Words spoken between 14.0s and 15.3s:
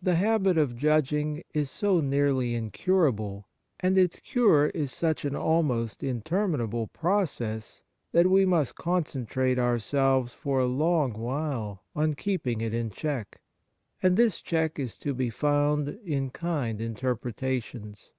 and this check is to be